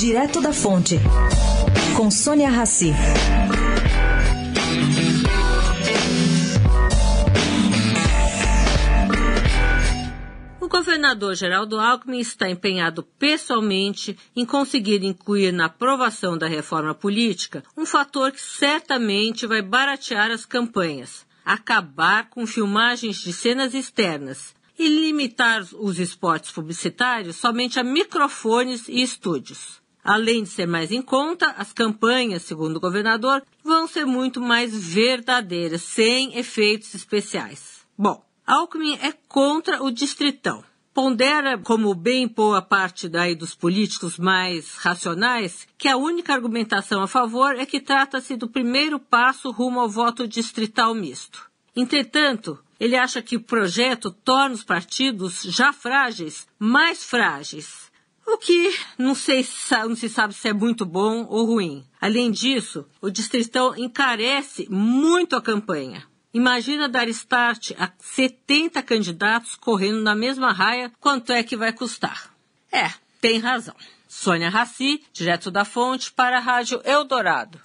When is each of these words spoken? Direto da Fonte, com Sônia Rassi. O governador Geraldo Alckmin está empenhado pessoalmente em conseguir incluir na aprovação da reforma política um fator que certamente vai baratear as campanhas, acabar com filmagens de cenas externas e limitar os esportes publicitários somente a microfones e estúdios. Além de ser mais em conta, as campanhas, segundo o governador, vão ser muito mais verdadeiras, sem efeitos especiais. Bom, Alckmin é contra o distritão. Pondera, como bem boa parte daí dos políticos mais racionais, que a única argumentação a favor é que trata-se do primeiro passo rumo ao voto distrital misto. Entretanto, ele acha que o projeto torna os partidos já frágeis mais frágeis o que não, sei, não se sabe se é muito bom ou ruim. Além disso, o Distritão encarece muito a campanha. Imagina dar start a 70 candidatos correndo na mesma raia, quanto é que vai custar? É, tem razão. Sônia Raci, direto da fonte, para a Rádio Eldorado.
Direto 0.00 0.40
da 0.40 0.50
Fonte, 0.50 0.98
com 1.94 2.10
Sônia 2.10 2.48
Rassi. 2.48 2.90
O 10.58 10.66
governador 10.66 11.34
Geraldo 11.34 11.78
Alckmin 11.78 12.18
está 12.18 12.48
empenhado 12.48 13.02
pessoalmente 13.18 14.16
em 14.34 14.46
conseguir 14.46 15.04
incluir 15.04 15.52
na 15.52 15.66
aprovação 15.66 16.38
da 16.38 16.48
reforma 16.48 16.94
política 16.94 17.62
um 17.76 17.84
fator 17.84 18.32
que 18.32 18.40
certamente 18.40 19.46
vai 19.46 19.60
baratear 19.60 20.30
as 20.30 20.46
campanhas, 20.46 21.26
acabar 21.44 22.30
com 22.30 22.46
filmagens 22.46 23.18
de 23.18 23.34
cenas 23.34 23.74
externas 23.74 24.54
e 24.78 24.88
limitar 24.88 25.60
os 25.78 25.98
esportes 25.98 26.50
publicitários 26.50 27.36
somente 27.36 27.78
a 27.78 27.84
microfones 27.84 28.88
e 28.88 29.02
estúdios. 29.02 29.79
Além 30.02 30.42
de 30.42 30.48
ser 30.48 30.66
mais 30.66 30.90
em 30.90 31.02
conta, 31.02 31.50
as 31.58 31.72
campanhas, 31.72 32.42
segundo 32.42 32.76
o 32.76 32.80
governador, 32.80 33.42
vão 33.62 33.86
ser 33.86 34.06
muito 34.06 34.40
mais 34.40 34.74
verdadeiras, 34.74 35.82
sem 35.82 36.36
efeitos 36.38 36.94
especiais. 36.94 37.80
Bom, 37.96 38.24
Alckmin 38.46 38.94
é 38.94 39.12
contra 39.28 39.82
o 39.82 39.90
distritão. 39.90 40.64
Pondera, 40.92 41.56
como 41.58 41.94
bem 41.94 42.26
boa 42.26 42.60
parte 42.60 43.08
daí 43.08 43.34
dos 43.34 43.54
políticos 43.54 44.18
mais 44.18 44.74
racionais, 44.76 45.68
que 45.78 45.86
a 45.86 45.96
única 45.96 46.32
argumentação 46.34 47.02
a 47.02 47.06
favor 47.06 47.54
é 47.54 47.64
que 47.64 47.78
trata-se 47.78 48.36
do 48.36 48.48
primeiro 48.48 48.98
passo 48.98 49.50
rumo 49.50 49.80
ao 49.80 49.88
voto 49.88 50.26
distrital 50.26 50.94
misto. 50.94 51.48
Entretanto, 51.76 52.58
ele 52.80 52.96
acha 52.96 53.22
que 53.22 53.36
o 53.36 53.42
projeto 53.42 54.10
torna 54.10 54.54
os 54.54 54.64
partidos 54.64 55.42
já 55.42 55.72
frágeis 55.72 56.48
mais 56.58 57.04
frágeis 57.04 57.89
o 58.34 58.38
que 58.38 58.74
não, 58.98 59.14
sei, 59.14 59.46
não 59.86 59.96
se 59.96 60.08
sabe 60.08 60.34
se 60.34 60.48
é 60.48 60.52
muito 60.52 60.86
bom 60.86 61.26
ou 61.28 61.46
ruim. 61.46 61.84
Além 62.00 62.30
disso, 62.30 62.86
o 63.00 63.10
Distritão 63.10 63.76
encarece 63.76 64.66
muito 64.70 65.36
a 65.36 65.42
campanha. 65.42 66.06
Imagina 66.32 66.88
dar 66.88 67.08
start 67.08 67.72
a 67.76 67.90
70 67.98 68.82
candidatos 68.82 69.56
correndo 69.56 70.00
na 70.00 70.14
mesma 70.14 70.52
raia, 70.52 70.92
quanto 71.00 71.32
é 71.32 71.42
que 71.42 71.56
vai 71.56 71.72
custar? 71.72 72.32
É, 72.72 72.90
tem 73.20 73.38
razão. 73.38 73.74
Sônia 74.08 74.48
Raci, 74.48 75.02
direto 75.12 75.50
da 75.50 75.64
fonte, 75.64 76.12
para 76.12 76.38
a 76.38 76.40
Rádio 76.40 76.80
Eldorado. 76.84 77.60